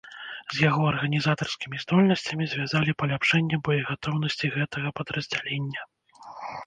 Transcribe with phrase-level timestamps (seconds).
[0.53, 5.81] З яго арганізатарскімі здольнасцямі звязвалі паляпшэнне боегатоўнасці гэтага падраздзялення.